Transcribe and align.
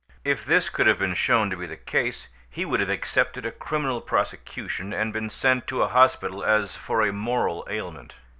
If 0.25 0.43
this 0.43 0.67
could 0.67 0.87
have 0.87 0.97
been 0.97 1.13
shown 1.13 1.51
to 1.51 1.55
be 1.55 1.67
the 1.67 1.77
case 1.77 2.25
he 2.49 2.65
would 2.65 2.79
have 2.79 2.89
escaped 2.89 3.37
a 3.37 3.51
criminal 3.51 4.01
prosecution, 4.01 4.93
and 4.93 5.13
been 5.13 5.29
sent 5.29 5.67
to 5.67 5.83
a 5.83 5.87
hospital 5.89 6.43
as 6.43 6.75
for 6.75 7.03
a 7.03 7.13
moral 7.13 7.67
ailment. 7.69 8.15